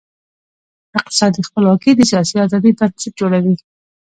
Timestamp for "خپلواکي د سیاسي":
1.47-2.35